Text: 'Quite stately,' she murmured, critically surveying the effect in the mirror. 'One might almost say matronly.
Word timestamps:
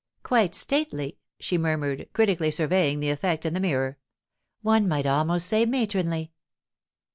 'Quite 0.23 0.55
stately,' 0.55 1.19
she 1.39 1.59
murmured, 1.59 2.09
critically 2.11 2.49
surveying 2.49 3.01
the 3.01 3.11
effect 3.11 3.45
in 3.45 3.53
the 3.53 3.59
mirror. 3.59 3.99
'One 4.63 4.87
might 4.87 5.05
almost 5.05 5.45
say 5.45 5.63
matronly. 5.67 6.31